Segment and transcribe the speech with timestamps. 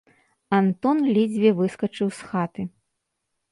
[0.59, 2.61] Антон ледзьве выскачыў з хаты.